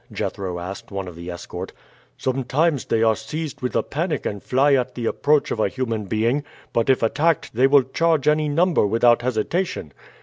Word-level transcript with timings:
Jethro 0.11 0.57
asked 0.57 0.89
one 0.89 1.07
of 1.07 1.15
the 1.15 1.29
escort. 1.29 1.73
"Sometimes 2.17 2.85
they 2.85 3.03
are 3.03 3.15
seized 3.15 3.61
with 3.61 3.75
a 3.75 3.83
panic 3.83 4.25
and 4.25 4.41
fly 4.41 4.73
at 4.73 4.95
the 4.95 5.05
approach 5.05 5.51
of 5.51 5.59
a 5.59 5.69
human 5.69 6.05
being; 6.05 6.43
but 6.73 6.89
if 6.89 7.03
attacked 7.03 7.53
they 7.53 7.67
will 7.67 7.83
charge 7.83 8.27
any 8.27 8.49
number 8.49 8.87
without 8.87 9.21
hesitation." 9.21 9.93